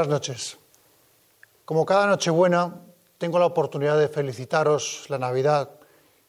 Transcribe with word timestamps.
Buenas 0.00 0.12
noches. 0.12 0.58
Como 1.66 1.84
cada 1.84 2.06
Nochebuena, 2.06 2.72
tengo 3.18 3.38
la 3.38 3.44
oportunidad 3.44 3.98
de 3.98 4.08
felicitaros 4.08 5.04
la 5.10 5.18
Navidad 5.18 5.68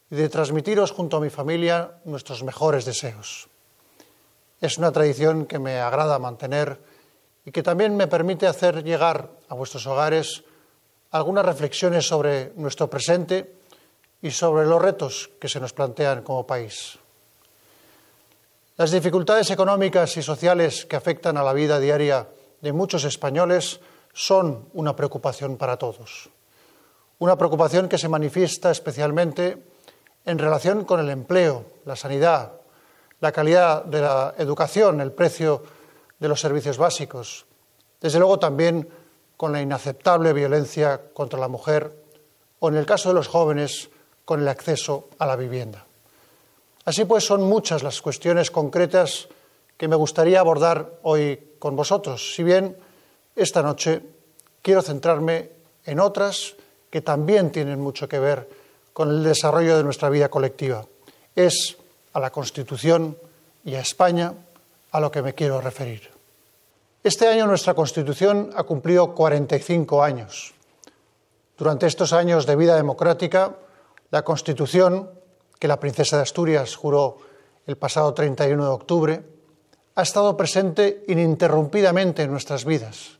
y 0.10 0.16
de 0.16 0.28
transmitiros 0.28 0.92
junto 0.92 1.16
a 1.16 1.22
mi 1.22 1.30
familia 1.30 1.94
nuestros 2.04 2.44
mejores 2.44 2.84
deseos. 2.84 3.48
Es 4.60 4.78
una 4.78 4.92
tradición 4.92 5.46
que 5.46 5.58
me 5.58 5.80
agrada 5.80 6.20
mantener 6.20 6.82
y 7.46 7.52
que 7.52 7.64
también 7.64 7.96
me 7.96 8.08
permite 8.08 8.46
hacer 8.46 8.84
llegar 8.84 9.30
a 9.48 9.56
vuestros 9.56 9.88
hogares 9.88 10.44
algunas 11.12 11.46
reflexiones 11.46 12.06
sobre 12.06 12.52
nuestro 12.58 12.90
presente 12.90 13.56
y 14.22 14.32
sobre 14.32 14.66
los 14.66 14.82
retos 14.82 15.30
que 15.40 15.48
se 15.48 15.62
nos 15.62 15.72
plantean 15.72 16.24
como 16.24 16.46
país. 16.46 17.00
Las 18.76 18.92
dificultades 18.92 19.50
económicas 19.50 20.18
y 20.18 20.22
sociales 20.22 20.86
que 20.86 20.98
afectan 20.98 21.38
a 21.38 21.44
la 21.44 21.54
vida 21.54 21.80
diaria 21.80 22.28
de 22.62 22.74
muchos 22.74 23.04
españoles 23.04 23.80
son 24.14 24.70
una 24.74 24.96
preocupación 24.96 25.58
para 25.58 25.78
todos. 25.78 26.30
Una 27.20 27.38
preocupación 27.38 27.88
que 27.88 27.98
se 27.98 28.10
manifiesta 28.10 28.72
especialmente 28.72 29.58
en 30.26 30.38
relación 30.38 30.86
con 30.86 31.00
el 31.00 31.10
empleo, 31.10 31.66
la 31.86 31.96
sanidad, 31.96 32.54
la 33.20 33.32
calidad 33.32 33.86
de 33.86 34.02
la 34.02 34.34
educación, 34.38 35.02
el 35.02 35.12
precio 35.12 35.64
de 36.20 36.28
los 36.28 36.40
servicios 36.40 36.78
básicos. 36.78 37.46
Desde 38.00 38.20
luego 38.20 38.40
también 38.40 38.90
con 39.38 39.52
la 39.52 39.62
inaceptable 39.62 40.34
violencia 40.34 41.02
contra 41.14 41.40
la 41.40 41.48
mujer 41.48 41.96
o, 42.60 42.70
en 42.70 42.76
el 42.76 42.86
caso 42.86 43.10
de 43.10 43.16
los 43.16 43.28
jóvenes, 43.28 43.90
con 44.26 44.40
el 44.40 44.48
acceso 44.48 45.10
a 45.18 45.26
la 45.26 45.36
vivienda. 45.36 45.86
Así 46.86 47.06
pues, 47.06 47.26
son 47.26 47.44
muchas 47.44 47.84
las 47.84 48.02
cuestiones 48.02 48.52
concretas 48.52 49.28
que 49.82 49.88
me 49.88 49.96
gustaría 49.96 50.40
abordar 50.40 51.00
hoy 51.02 51.56
con 51.58 51.76
vosotros, 51.76 52.36
si 52.36 52.44
bien 52.44 52.78
esta 53.36 53.64
noche 53.64 54.00
quiero 54.62 54.84
centrarme 54.84 55.50
en 55.84 56.00
otras 56.00 56.54
que 56.92 57.02
también 57.02 57.52
tienen 57.52 57.82
mucho 57.82 58.08
que 58.08 58.20
ver 58.20 58.48
con 58.94 59.10
el 59.10 59.24
desarrollo 59.24 59.76
de 59.76 59.84
nuestra 59.84 60.10
vida 60.10 60.30
colectiva. 60.30 60.86
Es 61.36 61.78
a 62.14 62.20
la 62.20 62.30
Constitución 62.30 63.18
y 63.66 63.74
a 63.74 63.80
España 63.80 64.36
a 64.92 65.00
lo 65.00 65.10
que 65.10 65.24
me 65.24 65.34
quiero 65.34 65.60
referir. 65.60 66.12
Este 67.04 67.28
año 67.28 67.48
nuestra 67.48 67.74
Constitución 67.74 68.52
ha 68.56 68.62
cumplido 68.62 69.16
45 69.16 70.04
años. 70.04 70.54
Durante 71.58 71.88
estos 71.88 72.14
años 72.14 72.46
de 72.46 72.56
vida 72.56 72.76
democrática, 72.76 73.56
la 74.12 74.24
Constitución, 74.24 75.10
que 75.58 75.68
la 75.68 75.80
princesa 75.80 76.18
de 76.18 76.22
Asturias 76.22 76.76
juró 76.76 77.18
el 77.66 77.78
pasado 77.78 78.14
31 78.14 78.64
de 78.64 78.70
octubre, 78.70 79.31
ha 80.02 80.04
estado 80.04 80.36
presente 80.36 81.04
ininterrumpidamente 81.08 82.24
en 82.24 82.32
nuestras 82.32 82.66
vidas 82.66 83.20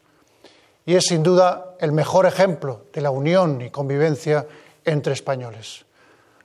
y 0.84 0.96
es 0.96 1.06
sin 1.06 1.22
duda 1.22 1.76
el 1.80 1.92
mejor 1.92 2.26
ejemplo 2.26 2.86
de 2.92 3.02
la 3.02 3.12
unión 3.12 3.62
y 3.62 3.70
convivencia 3.70 4.48
entre 4.84 5.14
españoles. 5.14 5.86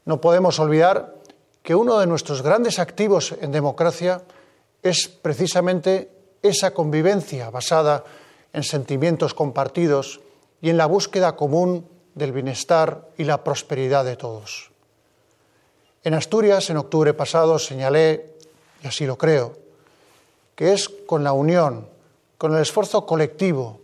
No 0.04 0.20
podemos 0.20 0.60
olvidar 0.60 1.14
que 1.62 1.74
uno 1.74 1.98
de 1.98 2.06
nuestros 2.06 2.42
grandes 2.42 2.78
activos 2.78 3.34
en 3.40 3.50
democracia 3.50 4.20
es 4.82 5.08
precisamente 5.08 6.10
esa 6.42 6.72
convivencia 6.72 7.48
basada 7.48 8.04
en 8.52 8.62
sentimientos 8.62 9.32
compartidos 9.32 10.20
y 10.60 10.68
en 10.68 10.76
la 10.76 10.84
búsqueda 10.84 11.34
común 11.34 11.88
del 12.14 12.32
bienestar 12.32 13.08
y 13.16 13.24
la 13.24 13.42
prosperidad 13.42 14.04
de 14.04 14.16
todos. 14.16 14.70
En 16.04 16.12
Asturias, 16.12 16.68
en 16.68 16.76
octubre 16.76 17.14
pasado, 17.14 17.58
señalé, 17.58 18.36
y 18.82 18.86
así 18.86 19.06
lo 19.06 19.16
creo, 19.16 19.66
que 20.56 20.72
es 20.72 20.89
con 20.89 21.22
la 21.22 21.33
unión, 21.33 21.89
con 22.39 22.55
el 22.55 22.62
esfuerzo 22.62 23.06
colectivo 23.06 23.81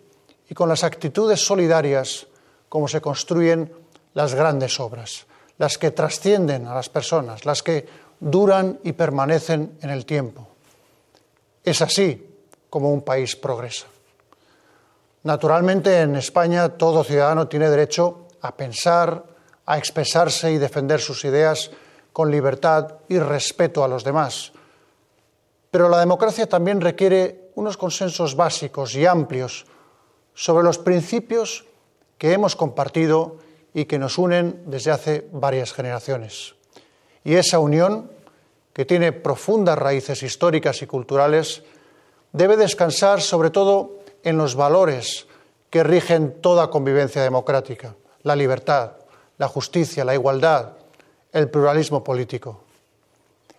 y 0.48 0.54
con 0.54 0.68
las 0.68 0.82
actitudes 0.82 1.44
solidarias 1.44 2.26
como 2.68 2.88
se 2.88 3.00
construyen 3.00 3.70
las 4.14 4.34
grandes 4.34 4.80
obras, 4.80 5.26
las 5.58 5.78
que 5.78 5.90
trascienden 5.90 6.66
a 6.66 6.74
las 6.74 6.88
personas, 6.88 7.44
las 7.44 7.62
que 7.62 7.86
duran 8.18 8.80
y 8.82 8.92
permanecen 8.92 9.78
en 9.82 9.90
el 9.90 10.06
tiempo. 10.06 10.48
Es 11.62 11.82
así 11.82 12.26
como 12.70 12.90
un 12.92 13.02
país 13.02 13.36
progresa. 13.36 13.86
Naturalmente, 15.24 16.00
en 16.00 16.16
España 16.16 16.70
todo 16.70 17.04
ciudadano 17.04 17.46
tiene 17.46 17.68
derecho 17.68 18.26
a 18.40 18.56
pensar, 18.56 19.24
a 19.66 19.78
expresarse 19.78 20.50
y 20.50 20.58
defender 20.58 21.00
sus 21.00 21.24
ideas 21.24 21.70
con 22.12 22.30
libertad 22.30 22.94
y 23.08 23.18
respeto 23.18 23.84
a 23.84 23.88
los 23.88 24.02
demás. 24.02 24.52
Pero 25.72 25.88
la 25.88 26.00
democracia 26.00 26.46
también 26.46 26.82
requiere 26.82 27.48
unos 27.54 27.78
consensos 27.78 28.36
básicos 28.36 28.94
y 28.94 29.06
amplios 29.06 29.64
sobre 30.34 30.64
los 30.64 30.76
principios 30.76 31.64
que 32.18 32.34
hemos 32.34 32.56
compartido 32.56 33.38
y 33.72 33.86
que 33.86 33.98
nos 33.98 34.18
unen 34.18 34.64
desde 34.66 34.90
hace 34.90 35.28
varias 35.32 35.72
generaciones. 35.72 36.54
Y 37.24 37.36
esa 37.36 37.58
unión, 37.58 38.10
que 38.74 38.84
tiene 38.84 39.12
profundas 39.12 39.78
raíces 39.78 40.22
históricas 40.22 40.82
y 40.82 40.86
culturales, 40.86 41.62
debe 42.32 42.58
descansar 42.58 43.22
sobre 43.22 43.48
todo 43.48 44.00
en 44.24 44.36
los 44.36 44.54
valores 44.54 45.26
que 45.70 45.82
rigen 45.82 46.42
toda 46.42 46.68
convivencia 46.68 47.22
democrática, 47.22 47.96
la 48.24 48.36
libertad, 48.36 48.92
la 49.38 49.48
justicia, 49.48 50.04
la 50.04 50.12
igualdad, 50.12 50.74
el 51.32 51.48
pluralismo 51.48 52.04
político. 52.04 52.60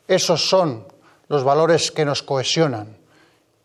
Esos 0.07 0.47
son 0.47 0.92
los 1.27 1.43
valores 1.43 1.91
que 1.91 2.05
nos 2.05 2.23
cohesionan, 2.23 2.97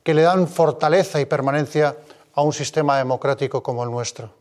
que 0.03 0.15
le 0.15 0.23
dan 0.23 0.49
fortaleza 0.49 1.21
y 1.21 1.27
permanencia 1.27 1.97
a 2.35 2.43
un 2.43 2.53
sistema 2.53 2.99
democrático 2.99 3.63
como 3.63 3.83
el 3.83 3.91
nuestro. 3.91 4.35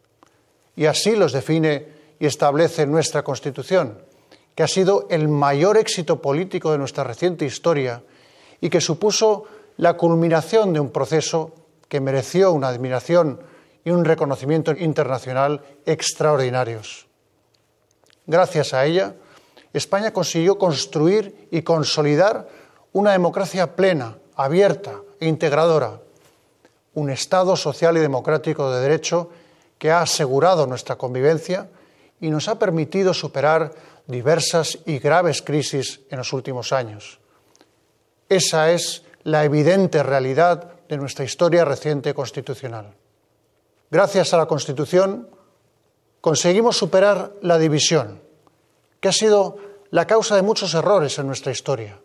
Y 0.75 0.85
así 0.85 1.15
los 1.15 1.33
define 1.33 1.87
y 2.19 2.25
establece 2.25 2.85
nuestra 2.85 3.23
Constitución, 3.23 3.99
que 4.55 4.63
ha 4.63 4.67
sido 4.67 5.07
el 5.09 5.27
mayor 5.27 5.77
éxito 5.77 6.21
político 6.21 6.71
de 6.71 6.77
nuestra 6.77 7.03
reciente 7.03 7.45
historia 7.45 8.03
y 8.61 8.69
que 8.69 8.81
supuso 8.81 9.45
la 9.77 9.97
culminación 9.97 10.73
de 10.73 10.79
un 10.79 10.91
proceso 10.91 11.53
que 11.87 12.01
mereció 12.01 12.51
una 12.51 12.67
admiración 12.67 13.39
y 13.83 13.91
un 13.91 14.03
reconocimiento 14.03 14.71
internacional 14.71 15.61
extraordinarios. 15.85 17.07
Gracias 18.25 18.73
a 18.73 18.85
ella, 18.85 19.15
España 19.73 20.11
consiguió 20.11 20.57
construir 20.57 21.47
y 21.51 21.61
consolidar 21.61 22.47
una 22.97 23.11
democracia 23.11 23.75
plena, 23.75 24.17
abierta 24.35 25.01
e 25.19 25.27
integradora, 25.27 26.01
un 26.95 27.11
Estado 27.11 27.55
social 27.55 27.95
y 27.95 27.99
democrático 27.99 28.71
de 28.71 28.81
derecho 28.81 29.29
que 29.77 29.91
ha 29.91 30.01
asegurado 30.01 30.65
nuestra 30.65 30.95
convivencia 30.95 31.69
y 32.19 32.31
nos 32.31 32.47
ha 32.47 32.57
permitido 32.57 33.13
superar 33.13 33.71
diversas 34.07 34.79
y 34.87 34.97
graves 34.97 35.43
crisis 35.43 36.01
en 36.09 36.17
los 36.17 36.33
últimos 36.33 36.73
años. 36.73 37.19
Esa 38.29 38.71
es 38.71 39.03
la 39.21 39.45
evidente 39.45 40.01
realidad 40.01 40.71
de 40.89 40.97
nuestra 40.97 41.23
historia 41.23 41.65
reciente 41.65 42.15
constitucional. 42.15 42.95
Gracias 43.91 44.33
a 44.33 44.37
la 44.37 44.47
Constitución 44.47 45.29
conseguimos 46.19 46.77
superar 46.77 47.33
la 47.43 47.59
división, 47.59 48.21
que 48.99 49.09
ha 49.09 49.13
sido 49.13 49.57
la 49.91 50.07
causa 50.07 50.35
de 50.35 50.41
muchos 50.41 50.73
errores 50.73 51.19
en 51.19 51.27
nuestra 51.27 51.51
historia, 51.51 51.99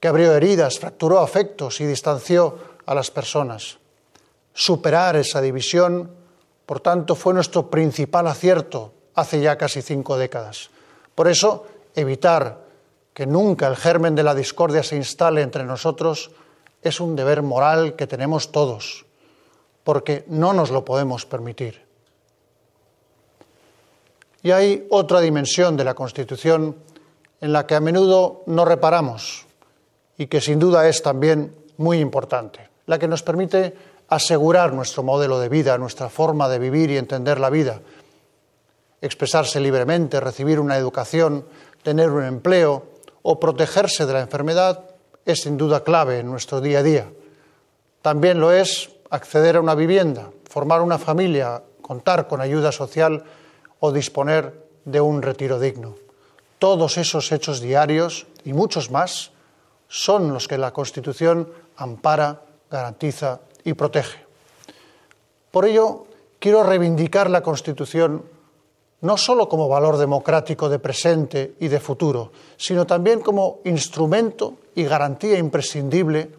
que 0.00 0.08
abrió 0.08 0.34
heridas, 0.34 0.78
fracturó 0.78 1.20
afectos 1.20 1.80
y 1.80 1.86
distanció 1.86 2.58
a 2.84 2.94
las 2.94 3.10
personas. 3.10 3.78
Superar 4.52 5.16
esa 5.16 5.40
división, 5.40 6.10
por 6.64 6.80
tanto, 6.80 7.14
fue 7.14 7.34
nuestro 7.34 7.70
principal 7.70 8.26
acierto 8.26 8.92
hace 9.14 9.40
ya 9.40 9.56
casi 9.56 9.82
cinco 9.82 10.18
décadas. 10.18 10.70
Por 11.14 11.28
eso, 11.28 11.66
evitar 11.94 12.64
que 13.14 13.26
nunca 13.26 13.66
el 13.66 13.76
germen 13.76 14.14
de 14.14 14.22
la 14.22 14.34
discordia 14.34 14.82
se 14.82 14.96
instale 14.96 15.40
entre 15.42 15.64
nosotros 15.64 16.30
es 16.82 17.00
un 17.00 17.16
deber 17.16 17.42
moral 17.42 17.96
que 17.96 18.06
tenemos 18.06 18.52
todos, 18.52 19.06
porque 19.84 20.24
no 20.28 20.52
nos 20.52 20.70
lo 20.70 20.84
podemos 20.84 21.24
permitir. 21.24 21.84
Y 24.42 24.50
hay 24.50 24.86
otra 24.90 25.20
dimensión 25.20 25.76
de 25.76 25.84
la 25.84 25.94
Constitución 25.94 26.76
en 27.40 27.52
la 27.52 27.66
que 27.66 27.74
a 27.74 27.80
menudo 27.80 28.42
no 28.46 28.64
reparamos 28.64 29.45
y 30.18 30.26
que 30.26 30.40
sin 30.40 30.58
duda 30.58 30.88
es 30.88 31.02
también 31.02 31.54
muy 31.76 31.98
importante, 31.98 32.68
la 32.86 32.98
que 32.98 33.08
nos 33.08 33.22
permite 33.22 33.74
asegurar 34.08 34.72
nuestro 34.72 35.02
modelo 35.02 35.38
de 35.38 35.48
vida, 35.48 35.78
nuestra 35.78 36.08
forma 36.08 36.48
de 36.48 36.58
vivir 36.58 36.90
y 36.90 36.96
entender 36.96 37.40
la 37.40 37.50
vida, 37.50 37.80
expresarse 39.00 39.60
libremente, 39.60 40.20
recibir 40.20 40.60
una 40.60 40.76
educación, 40.76 41.44
tener 41.82 42.10
un 42.10 42.24
empleo 42.24 42.86
o 43.22 43.40
protegerse 43.40 44.06
de 44.06 44.12
la 44.12 44.20
enfermedad 44.20 44.84
es 45.24 45.42
sin 45.42 45.56
duda 45.56 45.82
clave 45.82 46.20
en 46.20 46.30
nuestro 46.30 46.60
día 46.60 46.78
a 46.78 46.82
día. 46.82 47.06
También 48.00 48.38
lo 48.38 48.52
es 48.52 48.90
acceder 49.10 49.56
a 49.56 49.60
una 49.60 49.74
vivienda, 49.74 50.30
formar 50.48 50.80
una 50.80 50.98
familia, 50.98 51.62
contar 51.82 52.28
con 52.28 52.40
ayuda 52.40 52.70
social 52.70 53.24
o 53.80 53.92
disponer 53.92 54.54
de 54.84 55.00
un 55.00 55.22
retiro 55.22 55.58
digno. 55.58 55.96
Todos 56.58 56.96
esos 56.96 57.30
hechos 57.32 57.60
diarios 57.60 58.26
y 58.44 58.52
muchos 58.52 58.90
más 58.90 59.32
son 59.88 60.32
los 60.32 60.48
que 60.48 60.58
la 60.58 60.72
Constitución 60.72 61.48
ampara, 61.76 62.42
garantiza 62.70 63.40
y 63.64 63.74
protege. 63.74 64.18
Por 65.50 65.64
ello, 65.64 66.06
quiero 66.38 66.62
reivindicar 66.62 67.30
la 67.30 67.42
Constitución 67.42 68.22
no 69.00 69.16
solo 69.16 69.48
como 69.48 69.68
valor 69.68 69.98
democrático 69.98 70.68
de 70.68 70.78
presente 70.78 71.54
y 71.60 71.68
de 71.68 71.80
futuro, 71.80 72.32
sino 72.56 72.86
también 72.86 73.20
como 73.20 73.60
instrumento 73.64 74.54
y 74.74 74.84
garantía 74.84 75.38
imprescindible 75.38 76.30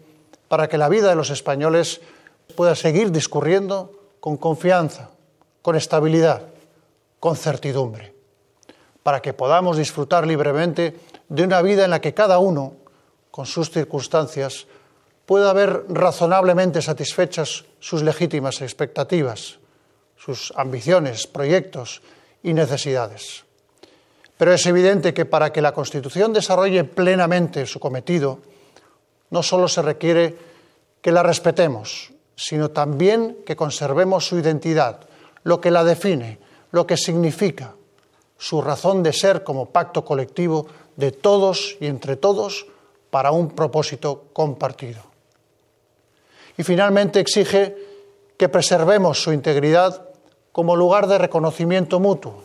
para 0.48 0.68
que 0.68 0.78
la 0.78 0.88
vida 0.88 1.08
de 1.08 1.14
los 1.14 1.30
españoles 1.30 2.00
pueda 2.56 2.74
seguir 2.74 3.12
discurriendo 3.12 3.92
con 4.20 4.36
confianza, 4.36 5.10
con 5.62 5.76
estabilidad, 5.76 6.42
con 7.20 7.36
certidumbre, 7.36 8.14
para 9.02 9.20
que 9.20 9.32
podamos 9.32 9.76
disfrutar 9.76 10.26
libremente 10.26 10.96
de 11.28 11.44
una 11.44 11.62
vida 11.62 11.84
en 11.84 11.90
la 11.90 12.00
que 12.00 12.14
cada 12.14 12.38
uno, 12.38 12.74
con 13.38 13.46
sus 13.46 13.70
circunstancias, 13.70 14.66
pueda 15.24 15.52
ver 15.52 15.84
razonablemente 15.88 16.82
satisfechas 16.82 17.66
sus 17.78 18.02
legítimas 18.02 18.60
expectativas, 18.62 19.60
sus 20.16 20.52
ambiciones, 20.56 21.28
proyectos 21.28 22.02
y 22.42 22.52
necesidades. 22.52 23.44
Pero 24.36 24.52
es 24.52 24.66
evidente 24.66 25.14
que 25.14 25.24
para 25.24 25.52
que 25.52 25.62
la 25.62 25.70
Constitución 25.70 26.32
desarrolle 26.32 26.82
plenamente 26.82 27.64
su 27.66 27.78
cometido, 27.78 28.40
no 29.30 29.44
solo 29.44 29.68
se 29.68 29.82
requiere 29.82 30.36
que 31.00 31.12
la 31.12 31.22
respetemos, 31.22 32.10
sino 32.34 32.72
también 32.72 33.38
que 33.46 33.54
conservemos 33.54 34.26
su 34.26 34.36
identidad, 34.36 35.06
lo 35.44 35.60
que 35.60 35.70
la 35.70 35.84
define, 35.84 36.40
lo 36.72 36.88
que 36.88 36.96
significa, 36.96 37.76
su 38.36 38.60
razón 38.62 39.04
de 39.04 39.12
ser 39.12 39.44
como 39.44 39.66
pacto 39.66 40.04
colectivo 40.04 40.66
de 40.96 41.12
todos 41.12 41.76
y 41.78 41.86
entre 41.86 42.16
todos 42.16 42.66
para 43.10 43.30
un 43.30 43.50
propósito 43.50 44.24
compartido. 44.32 45.02
Y 46.56 46.62
finalmente 46.62 47.20
exige 47.20 47.76
que 48.36 48.48
preservemos 48.48 49.22
su 49.22 49.32
integridad 49.32 50.08
como 50.52 50.76
lugar 50.76 51.06
de 51.06 51.18
reconocimiento 51.18 52.00
mutuo, 52.00 52.42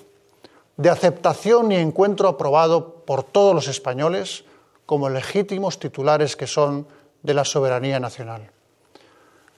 de 0.78 0.90
aceptación 0.90 1.72
y 1.72 1.76
encuentro 1.76 2.28
aprobado 2.28 3.04
por 3.06 3.24
todos 3.24 3.56
los 3.56 3.68
españoles 3.68 4.46
como 4.86 5.10
legítimos 5.10 5.80
titulares 5.80 6.36
que 6.36 6.48
son 6.48 6.88
de 7.22 7.34
la 7.34 7.46
soberanía 7.46 8.00
nacional. 8.00 8.52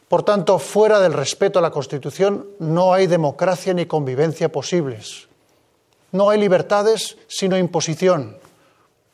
Por 0.07 0.23
tanto, 0.23 0.59
fuera 0.59 0.99
del 0.99 1.13
respeto 1.13 1.59
a 1.59 1.61
la 1.61 1.71
Constitución 1.71 2.47
no 2.59 2.93
hay 2.93 3.07
democracia 3.07 3.73
ni 3.73 3.85
convivencia 3.85 4.51
posibles. 4.51 5.27
No 6.11 6.29
hay 6.29 6.39
libertades 6.39 7.17
sino 7.27 7.57
imposición. 7.57 8.37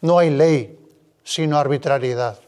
No 0.02 0.20
hay 0.20 0.32
ley 0.32 0.81
sino 1.24 1.58
arbitrariedad. 1.58 2.40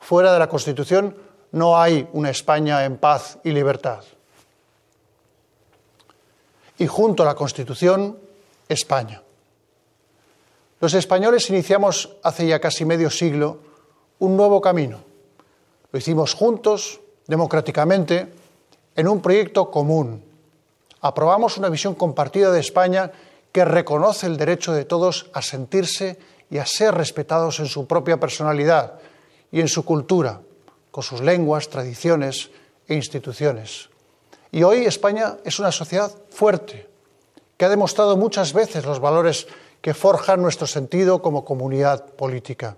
Fuera 0.00 0.32
de 0.32 0.38
la 0.38 0.48
Constitución 0.48 1.16
no 1.52 1.78
hay 1.78 2.08
una 2.12 2.30
España 2.30 2.84
en 2.84 2.98
paz 2.98 3.38
y 3.44 3.50
libertad. 3.50 4.04
Y 6.78 6.86
junto 6.86 7.22
a 7.22 7.26
la 7.26 7.34
Constitución, 7.34 8.18
España. 8.68 9.22
Los 10.80 10.92
españoles 10.94 11.48
iniciamos 11.48 12.16
hace 12.22 12.46
ya 12.46 12.60
casi 12.60 12.84
medio 12.84 13.08
siglo 13.08 13.58
un 14.18 14.36
nuevo 14.36 14.60
camino. 14.60 15.00
Lo 15.90 15.98
hicimos 15.98 16.34
juntos, 16.34 17.00
democráticamente, 17.26 18.32
en 18.94 19.08
un 19.08 19.20
proyecto 19.20 19.70
común. 19.70 20.22
Aprobamos 21.00 21.56
una 21.56 21.68
visión 21.68 21.94
compartida 21.94 22.50
de 22.50 22.60
España 22.60 23.12
que 23.52 23.64
reconoce 23.64 24.26
el 24.26 24.36
derecho 24.36 24.72
de 24.72 24.84
todos 24.84 25.30
a 25.32 25.40
sentirse 25.40 26.18
y 26.50 26.58
a 26.58 26.66
ser 26.66 26.94
respetados 26.94 27.60
en 27.60 27.66
su 27.66 27.86
propia 27.86 28.18
personalidad 28.18 28.94
y 29.50 29.60
en 29.60 29.68
su 29.68 29.84
cultura, 29.84 30.40
con 30.90 31.02
sus 31.02 31.20
lenguas, 31.20 31.68
tradiciones 31.68 32.50
e 32.88 32.94
instituciones. 32.94 33.90
Y 34.52 34.62
hoy 34.62 34.86
España 34.86 35.36
es 35.44 35.58
una 35.58 35.72
sociedad 35.72 36.12
fuerte, 36.30 36.88
que 37.56 37.64
ha 37.64 37.68
demostrado 37.68 38.16
muchas 38.16 38.52
veces 38.52 38.84
los 38.84 39.00
valores 39.00 39.46
que 39.80 39.94
forjan 39.94 40.42
nuestro 40.42 40.66
sentido 40.66 41.22
como 41.22 41.44
comunidad 41.44 42.06
política. 42.14 42.76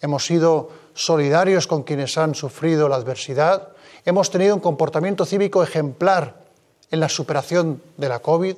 Hemos 0.00 0.26
sido 0.26 0.70
solidarios 0.94 1.66
con 1.66 1.82
quienes 1.82 2.18
han 2.18 2.34
sufrido 2.34 2.88
la 2.88 2.96
adversidad, 2.96 3.68
hemos 4.04 4.30
tenido 4.30 4.54
un 4.54 4.60
comportamiento 4.60 5.24
cívico 5.24 5.62
ejemplar 5.62 6.42
en 6.90 7.00
la 7.00 7.08
superación 7.08 7.82
de 7.96 8.08
la 8.08 8.18
COVID, 8.18 8.56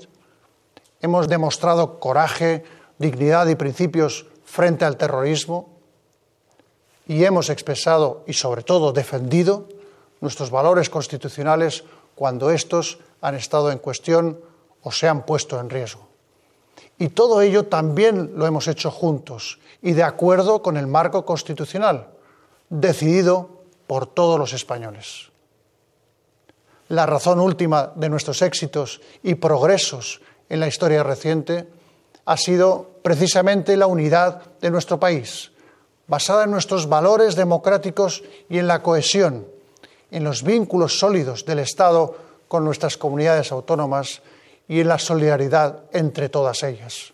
hemos 1.00 1.28
demostrado 1.28 2.00
coraje, 2.00 2.64
dignidad 2.98 3.46
y 3.48 3.54
principios 3.54 4.26
frente 4.44 4.84
al 4.84 4.96
terrorismo 4.96 5.68
y 7.06 7.24
hemos 7.24 7.50
expresado 7.50 8.24
y 8.26 8.32
sobre 8.32 8.62
todo 8.62 8.92
defendido 8.92 9.68
nuestros 10.20 10.50
valores 10.50 10.88
constitucionales 10.88 11.84
cuando 12.14 12.50
estos 12.50 12.98
han 13.20 13.34
estado 13.34 13.70
en 13.72 13.78
cuestión 13.78 14.40
o 14.82 14.92
se 14.92 15.08
han 15.08 15.26
puesto 15.26 15.58
en 15.58 15.70
riesgo. 15.70 16.06
Y 16.98 17.08
todo 17.08 17.42
ello 17.42 17.66
también 17.66 18.32
lo 18.36 18.46
hemos 18.46 18.68
hecho 18.68 18.90
juntos 18.90 19.58
y 19.82 19.92
de 19.92 20.02
acuerdo 20.02 20.62
con 20.62 20.76
el 20.76 20.86
marco 20.86 21.24
constitucional, 21.24 22.08
decidido 22.70 23.50
por 23.86 24.06
todos 24.06 24.38
los 24.38 24.52
españoles. 24.52 25.30
La 26.88 27.06
razón 27.06 27.40
última 27.40 27.92
de 27.96 28.08
nuestros 28.08 28.42
éxitos 28.42 29.00
y 29.22 29.34
progresos 29.34 30.20
en 30.48 30.60
la 30.60 30.68
historia 30.68 31.02
reciente 31.02 31.66
ha 32.24 32.36
sido 32.36 32.90
precisamente 33.02 33.76
la 33.76 33.86
unidad 33.86 34.42
de 34.60 34.70
nuestro 34.70 34.98
país, 34.98 35.52
basada 36.06 36.44
en 36.44 36.50
nuestros 36.50 36.88
valores 36.88 37.36
democráticos 37.36 38.22
y 38.48 38.58
en 38.58 38.66
la 38.66 38.82
cohesión, 38.82 39.46
en 40.10 40.24
los 40.24 40.42
vínculos 40.42 40.98
sólidos 40.98 41.44
del 41.44 41.58
Estado 41.58 42.16
con 42.48 42.64
nuestras 42.64 42.96
comunidades 42.96 43.52
autónomas 43.52 44.22
y 44.68 44.80
en 44.80 44.88
la 44.88 44.98
solidaridad 44.98 45.84
entre 45.92 46.28
todas 46.28 46.62
ellas, 46.62 47.12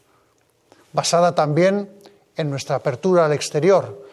basada 0.92 1.34
también 1.34 1.90
en 2.36 2.50
nuestra 2.50 2.76
apertura 2.76 3.26
al 3.26 3.32
exterior, 3.32 4.06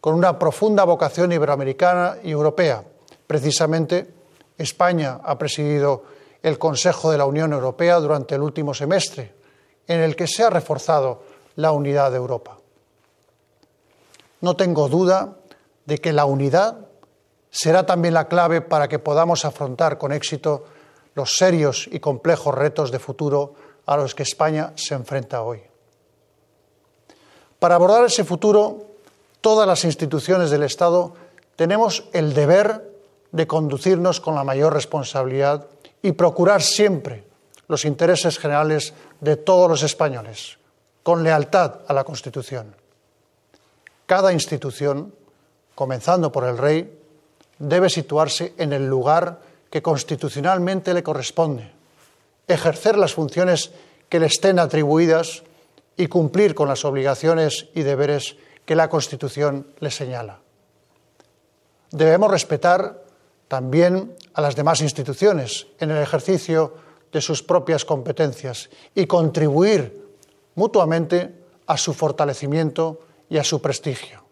con 0.00 0.14
una 0.14 0.38
profunda 0.38 0.84
vocación 0.84 1.32
iberoamericana 1.32 2.16
y 2.22 2.30
europea. 2.30 2.82
Precisamente, 3.26 4.08
España 4.56 5.20
ha 5.22 5.38
presidido 5.38 6.04
el 6.42 6.58
Consejo 6.58 7.10
de 7.10 7.18
la 7.18 7.26
Unión 7.26 7.52
Europea 7.52 8.00
durante 8.00 8.34
el 8.34 8.42
último 8.42 8.72
semestre, 8.74 9.39
en 9.90 10.02
el 10.02 10.14
que 10.14 10.28
se 10.28 10.44
ha 10.44 10.50
reforzado 10.50 11.24
la 11.56 11.72
unidad 11.72 12.12
de 12.12 12.16
Europa. 12.16 12.58
No 14.40 14.54
tengo 14.54 14.88
duda 14.88 15.36
de 15.84 15.98
que 15.98 16.12
la 16.12 16.26
unidad 16.26 16.86
será 17.50 17.84
también 17.84 18.14
la 18.14 18.28
clave 18.28 18.60
para 18.60 18.86
que 18.86 19.00
podamos 19.00 19.44
afrontar 19.44 19.98
con 19.98 20.12
éxito 20.12 20.64
los 21.14 21.36
serios 21.36 21.88
y 21.90 21.98
complejos 21.98 22.54
retos 22.54 22.92
de 22.92 23.00
futuro 23.00 23.54
a 23.84 23.96
los 23.96 24.14
que 24.14 24.22
España 24.22 24.72
se 24.76 24.94
enfrenta 24.94 25.42
hoy. 25.42 25.60
Para 27.58 27.74
abordar 27.74 28.04
ese 28.04 28.22
futuro, 28.22 28.86
todas 29.40 29.66
las 29.66 29.84
instituciones 29.84 30.50
del 30.50 30.62
Estado 30.62 31.14
tenemos 31.56 32.04
el 32.12 32.32
deber 32.32 32.94
de 33.32 33.46
conducirnos 33.48 34.20
con 34.20 34.36
la 34.36 34.44
mayor 34.44 34.72
responsabilidad 34.72 35.66
y 36.00 36.12
procurar 36.12 36.62
siempre 36.62 37.29
los 37.70 37.84
intereses 37.84 38.36
generales 38.36 38.92
de 39.20 39.36
todos 39.36 39.70
los 39.70 39.82
españoles, 39.84 40.58
con 41.04 41.22
lealtad 41.22 41.82
a 41.86 41.94
la 41.94 42.02
Constitución. 42.02 42.74
Cada 44.06 44.32
institución, 44.32 45.14
comenzando 45.76 46.32
por 46.32 46.42
el 46.44 46.58
Rey, 46.58 46.98
debe 47.60 47.88
situarse 47.88 48.54
en 48.58 48.72
el 48.72 48.88
lugar 48.88 49.38
que 49.70 49.82
constitucionalmente 49.82 50.92
le 50.92 51.04
corresponde, 51.04 51.70
ejercer 52.48 52.98
las 52.98 53.14
funciones 53.14 53.70
que 54.08 54.18
le 54.18 54.26
estén 54.26 54.58
atribuidas 54.58 55.44
y 55.96 56.08
cumplir 56.08 56.56
con 56.56 56.66
las 56.66 56.84
obligaciones 56.84 57.68
y 57.72 57.82
deberes 57.82 58.36
que 58.64 58.74
la 58.74 58.88
Constitución 58.88 59.68
le 59.78 59.92
señala. 59.92 60.40
Debemos 61.92 62.32
respetar 62.32 63.04
también 63.46 64.16
a 64.34 64.40
las 64.40 64.56
demás 64.56 64.80
instituciones 64.80 65.68
en 65.78 65.92
el 65.92 66.02
ejercicio 66.02 66.89
de 67.12 67.20
sus 67.20 67.42
propias 67.42 67.84
competencias 67.84 68.70
y 68.94 69.06
contribuir 69.06 70.00
mutuamente 70.54 71.34
a 71.66 71.76
su 71.76 71.94
fortalecimiento 71.94 73.00
y 73.28 73.38
a 73.38 73.44
su 73.44 73.60
prestigio. 73.60 74.22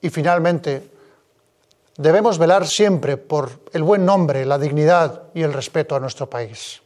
Y 0.00 0.10
finalmente, 0.10 0.94
Debemos 1.96 2.38
velar 2.38 2.66
siempre 2.66 3.16
por 3.16 3.50
el 3.72 3.84
buen 3.84 4.04
nombre, 4.04 4.44
la 4.44 4.58
dignidad 4.58 5.24
y 5.32 5.42
el 5.42 5.52
respeto 5.52 5.94
a 5.94 6.00
nuestro 6.00 6.28
país. 6.28 6.82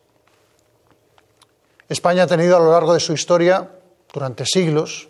España 1.88 2.24
ha 2.24 2.26
tenido 2.26 2.56
a 2.56 2.60
lo 2.60 2.72
largo 2.72 2.92
de 2.92 3.00
su 3.00 3.14
historia, 3.14 3.70
durante 4.12 4.44
siglos, 4.44 5.08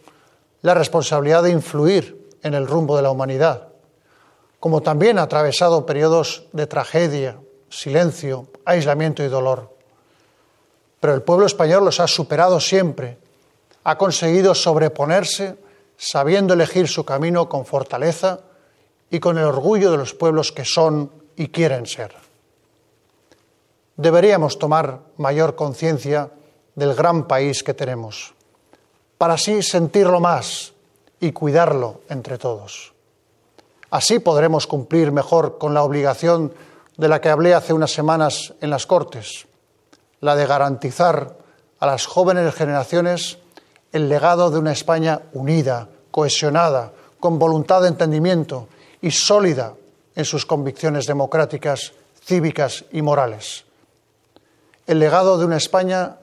la 0.62 0.74
responsabilidad 0.74 1.42
de 1.42 1.50
influir 1.50 2.28
en 2.44 2.54
el 2.54 2.68
rumbo 2.68 2.96
de 2.96 3.02
la 3.02 3.10
humanidad, 3.10 3.68
como 4.60 4.82
también 4.82 5.18
ha 5.18 5.22
atravesado 5.22 5.84
periodos 5.84 6.46
de 6.52 6.68
tragedia, 6.68 7.40
silencio, 7.68 8.48
aislamiento 8.64 9.22
y 9.22 9.28
dolor. 9.28 9.74
Pero 11.00 11.14
el 11.14 11.22
pueblo 11.22 11.46
español 11.46 11.84
los 11.84 12.00
ha 12.00 12.06
superado 12.06 12.60
siempre, 12.60 13.18
ha 13.84 13.96
conseguido 13.96 14.54
sobreponerse 14.54 15.56
sabiendo 15.98 16.54
elegir 16.54 16.88
su 16.88 17.04
camino 17.04 17.48
con 17.48 17.66
fortaleza 17.66 18.40
y 19.10 19.18
con 19.18 19.36
el 19.36 19.44
orgullo 19.44 19.90
de 19.90 19.96
los 19.96 20.14
pueblos 20.14 20.52
que 20.52 20.64
son 20.64 21.10
y 21.36 21.48
quieren 21.48 21.86
ser. 21.86 22.14
deberíamos 23.96 24.60
tomar 24.60 25.00
mayor 25.16 25.56
conciencia 25.56 26.30
del 26.76 26.94
gran 26.94 27.26
país 27.26 27.64
que 27.64 27.74
tenemos, 27.74 28.32
para 29.18 29.34
así 29.34 29.60
sentirlo 29.60 30.20
más 30.20 30.72
y 31.18 31.32
cuidarlo 31.32 32.02
entre 32.08 32.38
todos. 32.38 32.94
Así 33.90 34.20
podremos 34.20 34.68
cumplir 34.68 35.10
mejor 35.10 35.58
con 35.58 35.74
la 35.74 35.82
obligación 35.82 36.52
de 36.98 37.08
la 37.08 37.20
que 37.20 37.30
hablé 37.30 37.54
hace 37.54 37.72
unas 37.72 37.92
semanas 37.92 38.52
en 38.60 38.70
las 38.70 38.84
Cortes, 38.84 39.46
la 40.20 40.34
de 40.34 40.46
garantizar 40.46 41.36
a 41.78 41.86
las 41.86 42.06
jóvenes 42.06 42.52
generaciones 42.54 43.38
el 43.92 44.08
legado 44.08 44.50
de 44.50 44.58
una 44.58 44.72
España 44.72 45.22
unida, 45.32 45.88
cohesionada, 46.10 46.92
con 47.20 47.38
voluntad 47.38 47.82
de 47.82 47.88
entendimiento 47.88 48.68
y 49.00 49.12
sólida 49.12 49.74
en 50.16 50.24
sus 50.24 50.44
convicciones 50.44 51.06
democráticas, 51.06 51.92
cívicas 52.24 52.84
y 52.90 53.00
morales. 53.00 53.64
El 54.86 54.98
legado 54.98 55.38
de 55.38 55.44
una 55.44 55.56
España 55.56 56.16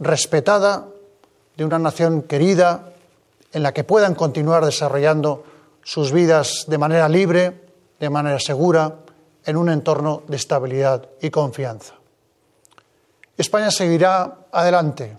respetada, 0.00 0.86
de 1.56 1.64
una 1.64 1.78
nación 1.78 2.22
querida, 2.22 2.92
en 3.52 3.62
la 3.62 3.72
que 3.72 3.84
puedan 3.84 4.16
continuar 4.16 4.64
desarrollando 4.64 5.44
sus 5.84 6.10
vidas 6.10 6.64
de 6.66 6.78
manera 6.78 7.08
libre, 7.08 7.60
de 8.00 8.10
manera 8.10 8.40
segura, 8.40 8.96
en 9.50 9.56
un 9.56 9.68
entorno 9.68 10.22
de 10.28 10.36
estabilidad 10.36 11.08
y 11.20 11.28
confianza. 11.30 11.94
España 13.36 13.72
seguirá 13.72 14.46
adelante 14.52 15.18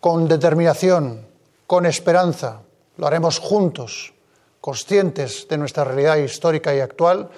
con 0.00 0.26
determinación, 0.26 1.24
con 1.64 1.86
esperanza. 1.86 2.62
Lo 2.96 3.06
haremos 3.06 3.38
juntos, 3.38 4.12
conscientes 4.60 5.46
de 5.48 5.58
nuestra 5.58 5.84
realidad 5.84 6.16
histórica 6.16 6.74
y 6.74 6.80
actual, 6.80 7.30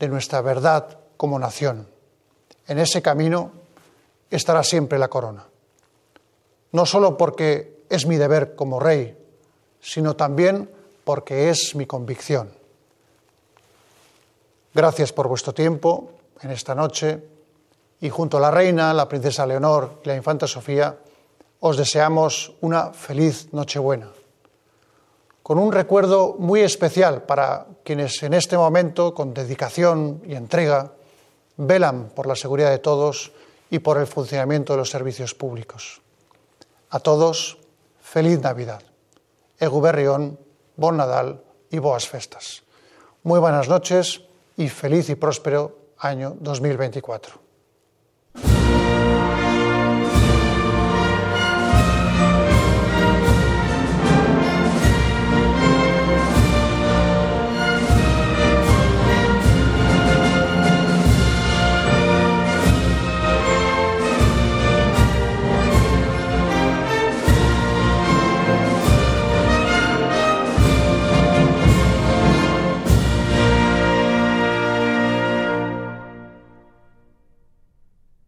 de 0.00 0.08
nuestra 0.08 0.40
verdad 0.40 0.98
como 1.16 1.38
nación. 1.38 1.86
En 2.66 2.80
ese 2.80 3.00
camino 3.00 3.52
estará 4.28 4.64
siempre 4.64 4.98
la 4.98 5.06
corona. 5.06 5.46
No 6.72 6.84
solo 6.84 7.16
porque 7.16 7.84
es 7.88 8.06
mi 8.06 8.16
deber 8.16 8.56
como 8.56 8.80
rey, 8.80 9.16
sino 9.80 10.16
también 10.16 10.68
porque 11.04 11.48
es 11.48 11.76
mi 11.76 11.86
convicción. 11.86 12.50
Gracias 14.76 15.10
por 15.10 15.26
vuestro 15.26 15.54
tiempo 15.54 16.10
en 16.42 16.50
esta 16.50 16.74
noche 16.74 17.18
y 17.98 18.10
junto 18.10 18.36
a 18.36 18.40
la 18.40 18.50
reina, 18.50 18.92
la 18.92 19.08
princesa 19.08 19.46
Leonor 19.46 20.02
y 20.04 20.08
la 20.08 20.14
infanta 20.14 20.46
Sofía, 20.46 20.98
os 21.60 21.78
deseamos 21.78 22.52
una 22.60 22.92
feliz 22.92 23.48
Nochebuena, 23.54 24.10
con 25.42 25.58
un 25.58 25.72
recuerdo 25.72 26.36
muy 26.38 26.60
especial 26.60 27.22
para 27.22 27.66
quienes 27.84 28.22
en 28.22 28.34
este 28.34 28.58
momento, 28.58 29.14
con 29.14 29.32
dedicación 29.32 30.20
y 30.26 30.34
entrega, 30.34 30.92
velan 31.56 32.10
por 32.14 32.26
la 32.26 32.36
seguridad 32.36 32.68
de 32.68 32.78
todos 32.78 33.32
y 33.70 33.78
por 33.78 33.96
el 33.96 34.06
funcionamiento 34.06 34.74
de 34.74 34.80
los 34.80 34.90
servicios 34.90 35.32
públicos. 35.32 36.02
A 36.90 37.00
todos, 37.00 37.56
feliz 38.02 38.42
Navidad. 38.42 38.82
Eguberrión, 39.58 40.38
bon 40.76 40.98
Nadal 40.98 41.42
y 41.70 41.78
boas 41.78 42.06
festas. 42.06 42.62
Muy 43.22 43.40
buenas 43.40 43.70
noches 43.70 44.25
y 44.56 44.68
feliz 44.68 45.08
y 45.10 45.14
próspero 45.14 45.92
año 45.98 46.36
2024. 46.40 47.45